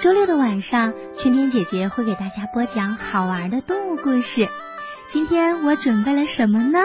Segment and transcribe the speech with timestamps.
[0.00, 4.48] 周六的晚上，春天姐姐会给大家播讲好玩的动物故事。
[5.06, 6.78] 今天我准备了什么呢？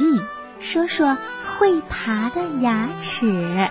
[0.00, 0.18] 嗯，
[0.58, 1.16] 说说
[1.46, 3.70] 会爬的牙齿。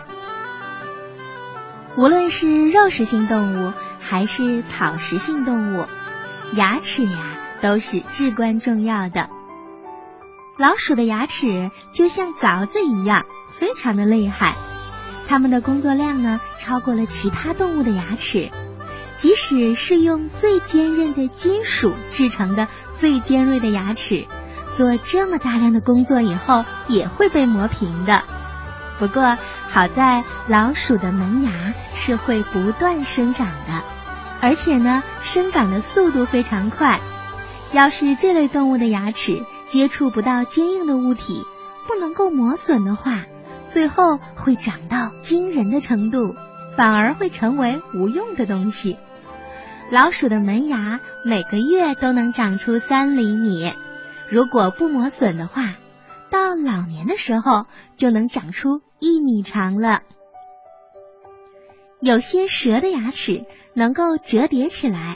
[1.98, 5.86] 无论是肉食性动物还是草食性动物，
[6.54, 9.30] 牙齿呀都是至关重要的。
[10.58, 14.56] 老鼠的牙齿就像凿子一样，非常的厉害。
[15.28, 18.50] 它们的工作量呢，超过了其他动物的牙齿。
[19.20, 24.26] 即使是用最坚韧的金属制成的最尖锐的牙齿，
[24.72, 28.24] 做这么大量的工作以后，也会被磨平的。
[28.98, 29.38] 不过
[29.68, 31.52] 好在老鼠的门牙
[31.96, 33.84] 是会不断生长的，
[34.42, 37.02] 而且呢，生长的速度非常快。
[37.74, 41.46] 要是这类动物的牙齿接触不到坚硬的物体，
[41.88, 43.26] 不能够磨损的话，
[43.68, 46.36] 最后会长到惊人的程度，
[46.78, 48.98] 反而会成为无用的东西。
[49.92, 53.74] 老鼠的门牙每个月都能长出三厘米，
[54.30, 55.76] 如果不磨损的话。
[56.30, 57.66] 到老年的时候，
[57.98, 60.02] 就能长出一米长了。
[62.02, 65.16] 有些蛇的牙齿能够折叠起来，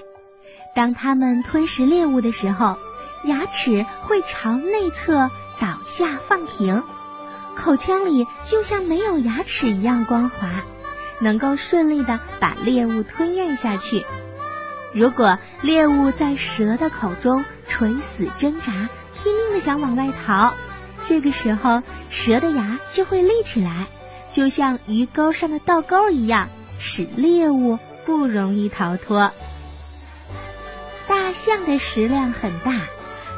[0.73, 2.77] 当它们吞食猎物的时候，
[3.25, 6.81] 牙齿会朝内侧倒下放平，
[7.55, 10.49] 口腔里就像没有牙齿一样光滑，
[11.21, 14.03] 能够顺利的把猎物吞咽下去。
[14.94, 20.53] 如果猎物在蛇的口中垂死挣扎，拼命的想往外逃。
[21.02, 23.88] 这个时候，蛇的牙就会立起来，
[24.31, 29.31] 就像鱼钩上的倒钩一样，使猎物不容易逃脱。
[31.08, 32.73] 大象的食量很大，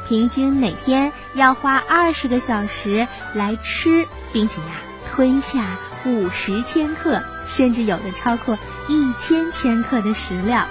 [0.08, 4.68] 平均每天要花二十个小时来吃，并且呀
[5.10, 10.66] 吞下五十千克，甚至有的超过一千千克的食料。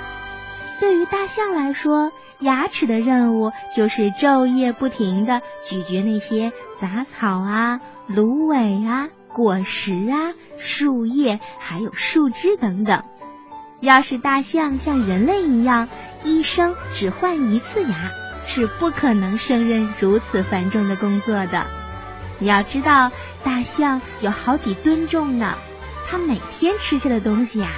[0.79, 13.03] 对于大象来说，牙齿的任务就是昼夜不停的咀嚼那些杂草啊、芦苇啊、果实啊、树叶，还有树枝等等。
[13.79, 15.87] 要是大象像人类一样
[16.23, 18.11] 一生只换一次牙，
[18.45, 21.65] 是不可能胜任如此繁重的工作的。
[22.39, 23.11] 你要知道，
[23.43, 25.55] 大象有好几吨重呢，
[26.05, 27.69] 它每天吃下的东西呀。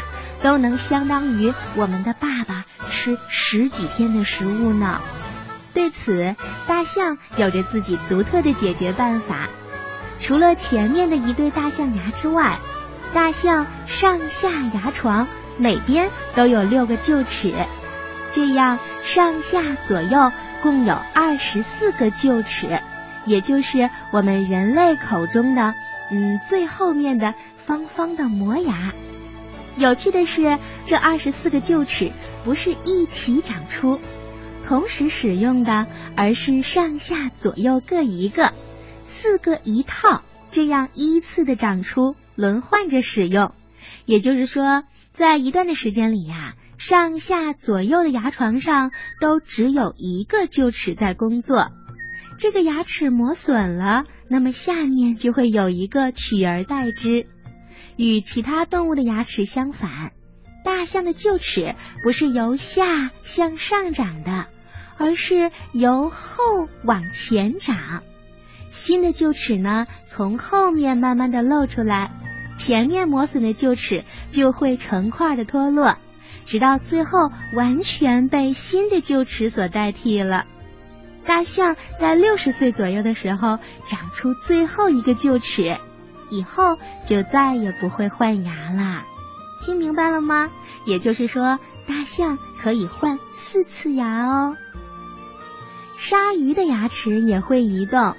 [0.42, 5.02] 都能相当于我们的爸爸吃十几天的食物呢。
[5.74, 6.36] 对此，
[6.68, 9.50] 大象有着自己独特的解决办法。
[10.20, 12.58] 除了前面的一对大象牙之外，
[13.14, 15.28] 大象上下牙床
[15.58, 17.54] 每边都有六个臼齿，
[18.34, 20.32] 这样上下左右
[20.62, 22.82] 共有二十四个臼齿，
[23.26, 25.76] 也就是我们人类口中的
[26.12, 28.92] 嗯最后面的方方的磨牙。
[29.78, 30.58] 有趣的是，
[30.88, 32.12] 这二十四个臼齿
[32.44, 34.00] 不是一起长出，
[34.66, 38.54] 同时使用的，而是上下左右各一个，
[39.06, 43.54] 四个一套，这样依次的长出，轮换着使用。
[44.06, 44.84] 也就是说，
[45.14, 51.70] 在一段的时间里呀，上下左右的牙床上都只有一个臼齿在工作。
[52.40, 57.28] 这个牙齿磨损了，那么下面就会有一个取而代之。
[57.96, 60.12] 与其他动物的牙齿相反，
[60.64, 64.46] 大象的臼齿不是由下向上长的，
[64.98, 68.04] 而是由后往前长。
[68.70, 72.12] 新的臼齿呢，从后面慢慢的露出来，
[72.58, 75.98] 前面磨损的臼齿就会成块的脱落，
[76.46, 80.46] 直到最后完全被新的臼齿所代替了。
[81.26, 85.78] 大象在六十岁左右的时候，长出最后一个臼齿。
[86.30, 89.06] 以后就再也不会换牙啦，
[89.62, 90.50] 听明白了吗？
[90.86, 94.56] 也就是说，大象可以换四次牙哦。
[95.96, 98.16] 鲨鱼的牙齿也会移动，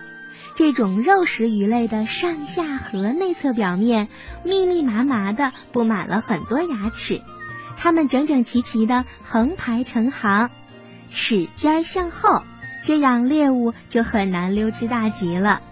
[0.54, 4.08] 这种肉食鱼类的上下颌内侧表面
[4.44, 7.22] 密密麻麻的布满了很多牙齿，
[7.76, 10.50] 它们整整齐齐的横排成行，
[11.11, 12.43] 齿尖向后，
[12.82, 15.62] 这样猎物就很难溜之大吉了。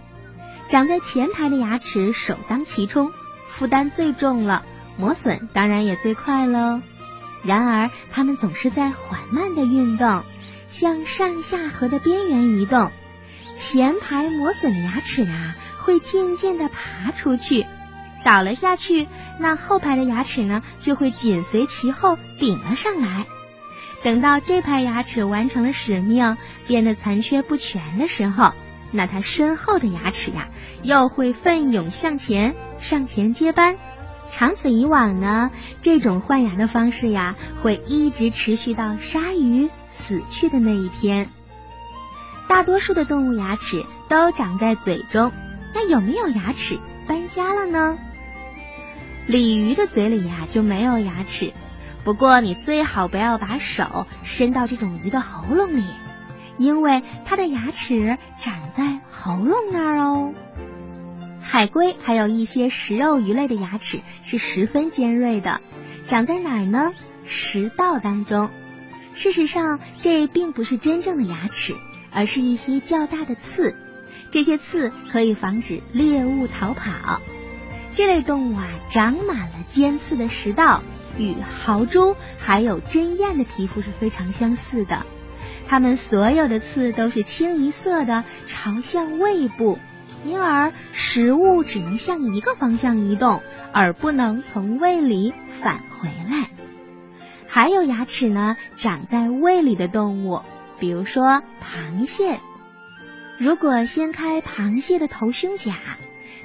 [0.69, 3.11] 长在前排的牙齿首当其冲，
[3.47, 4.65] 负担最重了，
[4.97, 6.81] 磨损当然也最快喽。
[7.43, 10.25] 然而，它们总是在缓慢的运动，
[10.67, 12.91] 向上下颌的边缘移动。
[13.55, 17.65] 前排磨损的牙齿啊，会渐渐的爬出去，
[18.25, 19.07] 倒了下去，
[19.39, 23.25] 那后排的牙齿呢，就会紧随其后顶了上来。
[24.03, 26.37] 等到这排牙齿完成了使命，
[26.67, 28.51] 变得残缺不全的时候。
[28.91, 30.49] 那它身后的牙齿呀，
[30.83, 33.77] 又会奋勇向前，上前接班，
[34.31, 35.51] 长此以往呢，
[35.81, 41.29] 这种换牙的方式呀，会一直持续到鲨鱼死去的那一天。
[42.47, 45.33] 大多数的动物牙齿都长在嘴中，
[45.73, 47.97] 那有没有牙齿搬家了呢？
[49.27, 51.53] 鲤鱼的嘴里呀就没有牙齿，
[52.05, 55.83] 不过你最好不要把手伸到这种鱼的喉咙里，
[56.57, 60.33] 因为它的牙齿长在喉咙那儿哦。
[61.41, 65.61] 海龟还有一些食肉鱼类的牙齿是十分尖锐的，
[66.05, 66.91] 长在哪儿呢？
[67.23, 68.49] 食道当中。
[69.13, 71.73] 事实上，这并不是真正的牙齿，
[72.11, 73.75] 而是一些较大的刺。
[74.29, 77.21] 这些刺可以防止猎物逃跑。
[77.91, 80.83] 这类动物啊，长满了尖刺的食道，
[81.17, 85.05] 与豪猪还有针鼹的皮肤是非常相似的。
[85.67, 89.77] 它们所有的刺都是清一色的朝向胃部。
[90.25, 96.49] 因而，食物只能向一个方向移动，而不能从胃里返回来。
[97.47, 100.41] 还有牙齿呢，长在胃里的动物，
[100.79, 102.39] 比如说螃蟹。
[103.37, 105.75] 如果掀开螃蟹的头胸甲，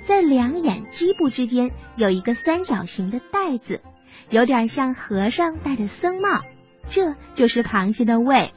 [0.03, 3.81] 在两眼基部之间有一个三角形的袋子，
[4.29, 6.43] 有点像和尚戴的僧帽，
[6.89, 8.53] 这就是螃蟹的胃。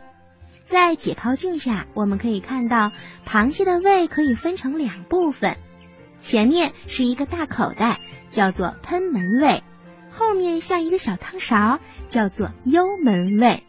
[0.66, 2.92] 在解剖镜下，我们可以看到
[3.26, 5.58] 螃蟹的胃可以分成两部分，
[6.20, 8.02] 前面是一个大口袋，
[8.32, 9.62] 叫做喷门胃；
[10.10, 11.80] 后面像一个小汤勺，
[12.10, 13.64] 叫做幽门胃。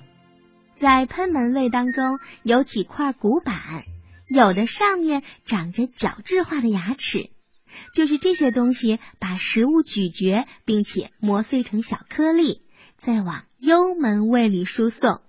[0.74, 3.54] 在喷门胃当中有几块骨板，
[4.28, 7.28] 有的上面长着角质化的牙齿，
[7.92, 12.62] 就是这些东西把食物咀嚼，并且磨碎成小颗粒，
[12.96, 15.20] 再往幽门胃里输送。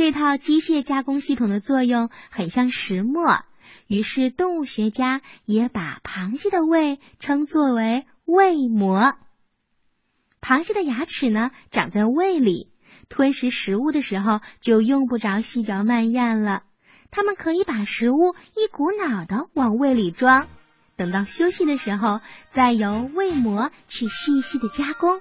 [0.00, 3.44] 这套机械加工系统的作用很像石磨，
[3.86, 9.12] 于是动物学家也把螃蟹的胃称作为胃膜。
[10.40, 12.72] 螃蟹的牙齿呢，长在胃里，
[13.10, 16.62] 吞食食物的时候就用不着细嚼慢咽了，
[17.10, 20.48] 它们可以把食物一股脑的往胃里装，
[20.96, 22.22] 等到休息的时候，
[22.54, 25.20] 再由胃膜去细细的加工，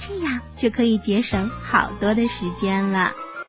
[0.00, 3.12] 这样就可以节省好多的时间了。